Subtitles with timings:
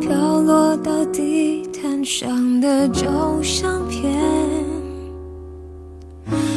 [0.00, 4.18] 飘落到地毯上的旧相片，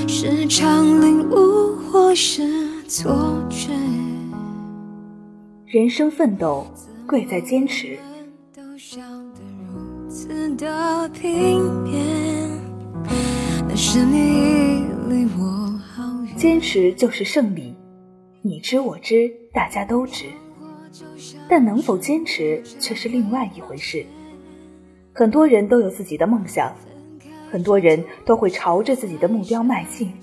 [0.07, 2.43] 时常领悟或是
[2.87, 3.11] 错
[3.49, 3.69] 觉？
[5.65, 6.67] 人生奋斗
[7.07, 7.97] 贵在坚持。
[8.53, 9.39] 都笑得
[9.73, 12.49] 如此的平面，
[13.69, 16.35] 那是你离我好远。
[16.35, 17.73] 坚持就是胜利，
[18.41, 20.25] 你知我知，大家都知。
[21.49, 24.05] 但能否坚持却是另外一回事。
[25.13, 26.73] 很多人都有自己的梦想，
[27.51, 30.13] 很多人都会朝着自己的目标迈进，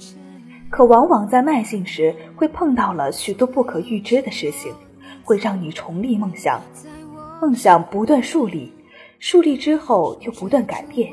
[0.70, 4.72] 可往往在迈进时会碰到了许多不可预知的事情，
[5.24, 6.62] 会让你重立梦想。
[7.40, 8.72] 梦想不断树立，
[9.18, 11.12] 树立之后又不断改变，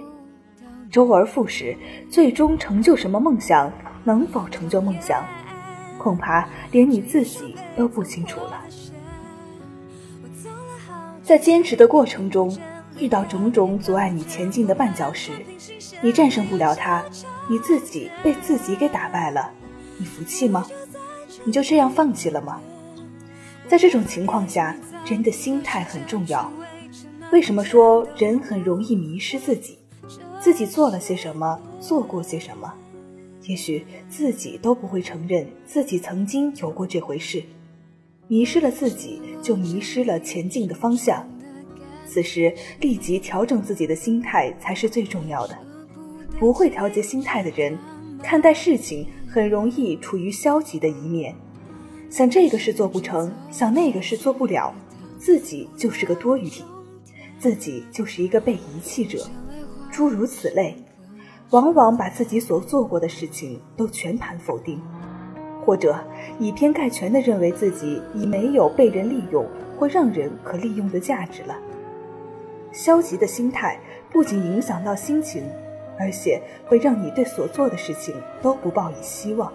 [0.89, 1.75] 周而复始，
[2.09, 3.71] 最终成就什么梦想？
[4.03, 5.25] 能否成就梦想？
[5.97, 8.63] 恐怕连你自己都不清楚了。
[11.25, 12.55] 在坚持的过程中，
[12.99, 15.31] 遇到种种阻碍你前进的绊脚石，
[15.99, 17.03] 你战胜不了它，
[17.49, 19.49] 你自己被自己给打败了，
[19.97, 20.67] 你服气吗？
[21.43, 22.61] 你就这样放弃了吗？
[23.67, 26.51] 在这种情况下，人的心态很重要。
[27.31, 29.79] 为什么说人很容易迷失自己？
[30.39, 32.71] 自己做了些什么，做过些什么？
[33.45, 37.41] 也许自己都不会承认自己曾经有过这回事。
[38.27, 41.23] 迷失了自己，就迷失了前进的方向。
[42.07, 45.55] 此时立即调整自己的心态才是最重要的。
[46.39, 47.77] 不会调节心态的人，
[48.23, 51.35] 看待事情很容易处于消极的一面，
[52.09, 54.73] 想这个事做不成，想那个事做不了，
[55.19, 56.63] 自己就是个多余体，
[57.37, 59.29] 自己就是一个被遗弃者，
[59.91, 60.75] 诸如此类，
[61.51, 64.81] 往往把自己所做过的事情都全盘否定。
[65.65, 65.99] 或者
[66.37, 69.45] 以偏概全地认为自己已没有被人利用
[69.77, 71.57] 或让人可利用的价值了。
[72.71, 73.79] 消极的心态
[74.11, 75.43] 不仅影响到心情，
[75.97, 79.51] 而且会让你对所做的事情都不抱以希望。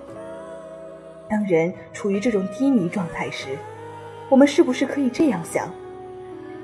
[1.28, 3.56] 当人处于这种低迷状态时，
[4.28, 5.70] 我们是不是可以这样想：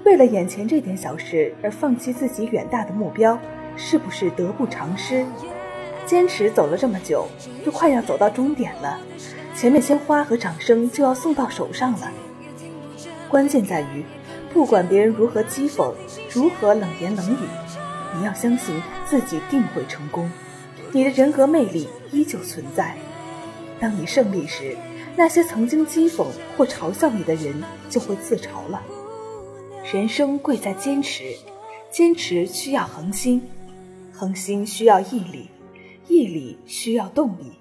[0.04, 3.38] 为了眼前这点小事而放弃自己远大的目标，
[3.76, 5.24] 是不是得不偿失？
[6.06, 7.26] 坚持走了这么久，
[7.64, 8.98] 都快要走到终点了。
[9.54, 12.10] 前面鲜花和掌声就要送到手上了。
[13.28, 14.04] 关键在于，
[14.52, 15.92] 不管别人如何讥讽，
[16.32, 17.48] 如何冷言冷语，
[18.16, 20.30] 你要相信自己定会成功。
[20.92, 22.96] 你的人格魅力依旧存在。
[23.80, 24.76] 当你胜利时，
[25.16, 28.82] 那些曾经讥讽或嘲笑你的人就会自嘲了。
[29.92, 31.34] 人生贵在坚持，
[31.90, 33.42] 坚持需要恒心，
[34.12, 35.48] 恒心需要毅力，
[36.08, 37.52] 毅力需要动力，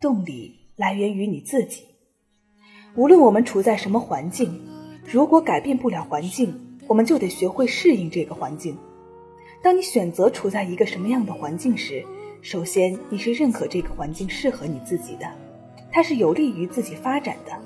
[0.00, 0.66] 动力。
[0.76, 1.84] 来源于你自己。
[2.96, 4.60] 无论我们处在什么环境，
[5.10, 6.54] 如果改变不了环境，
[6.86, 8.76] 我们就得学会适应这个环境。
[9.62, 12.04] 当你选择处在一个什么样的环境时，
[12.42, 15.26] 首先你是认可这个环境适合你自己的，
[15.90, 17.58] 它是有利于自己发展的，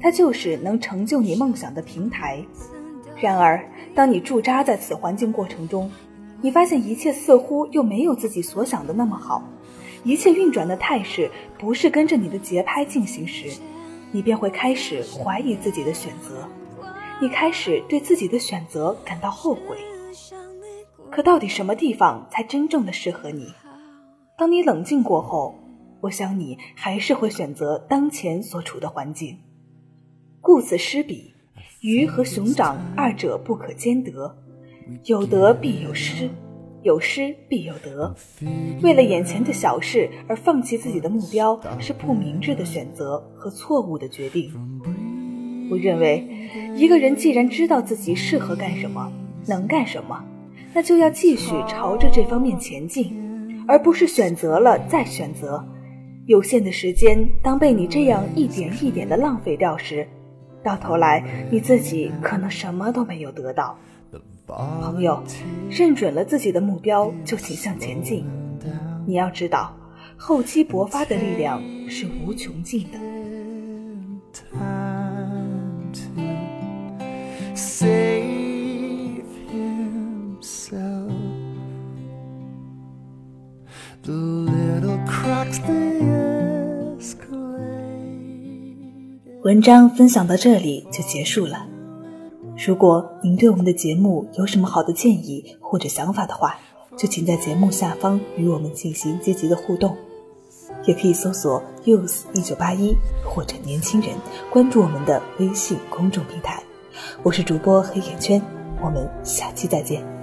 [0.00, 2.44] 它就是能成就你梦想的平台。
[3.16, 3.64] 然而，
[3.94, 5.88] 当你驻扎在此环境过程中，
[6.42, 9.42] 你发现一切似乎又没有自己所想的那么好。
[10.02, 13.60] 一切运转的态势不是跟着你的节拍进行时，
[14.12, 16.48] 你便会开始怀疑自己的选择，
[17.20, 19.76] 你开始对自己的选择感到后悔。
[21.10, 23.52] 可到底什么地方才真正的适合你？
[24.38, 25.54] 当你冷静过后，
[26.00, 29.38] 我想你还是会选择当前所处的环境。
[30.40, 31.34] 顾此失彼，
[31.82, 34.38] 鱼和熊掌二者不可兼得，
[35.04, 36.28] 有得必有失。
[36.82, 38.14] 有失必有得，
[38.82, 44.50] 为了眼前的小事而放弃自己的目标，是不明智的选择和错误的决定。
[45.70, 46.26] 我认为，
[46.74, 49.12] 一个人既然知道自己适合干什么，
[49.46, 50.24] 能干什么，
[50.72, 53.14] 那就要继续朝着这方面前进，
[53.68, 55.62] 而不是选择了再选择。
[56.24, 60.08] 有限的时间，当被你这样一点一点的浪费掉时，
[60.64, 63.76] 到头来你自己可能什么都没有得到。
[64.56, 65.22] 朋友，
[65.70, 68.24] 认准了自己的目标，就请向前进。
[69.06, 69.74] 你要知道，
[70.16, 72.98] 厚积薄发的力量是无穷尽的。
[89.42, 91.66] 文章分享到这里就结束了。
[92.66, 96.58] 如果您对我们的节目有什么好的建议或者想法的话，
[96.94, 99.96] 就请在节目下方与我们进行积极的互动，
[100.84, 104.10] 也可以搜索 “use 一九八一”或者“年轻人”，
[104.52, 106.62] 关注我们的微信公众平台。
[107.22, 108.42] 我是主播黑眼圈，
[108.84, 110.19] 我们下期再见。